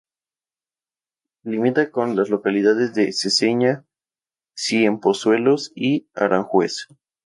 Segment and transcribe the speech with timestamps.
[1.43, 3.85] Limita con las localidades de Seseña,
[4.55, 6.87] Ciempozuelos y Aranjuez.